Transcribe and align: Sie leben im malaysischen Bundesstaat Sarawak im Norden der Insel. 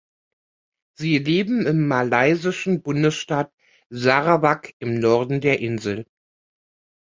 Sie 0.97 1.19
leben 1.19 1.67
im 1.67 1.87
malaysischen 1.87 2.81
Bundesstaat 2.81 3.53
Sarawak 3.91 4.73
im 4.79 4.95
Norden 4.99 5.41
der 5.41 5.59
Insel. 5.59 6.07